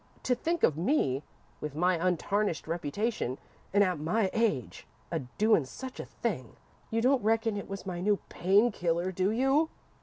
[0.23, 1.21] To think of me,
[1.59, 3.37] with my untarnished reputation,
[3.71, 6.55] and at my age, a doin' such a thing!
[6.89, 9.69] You don't reckon it was my new pain killer, do you?"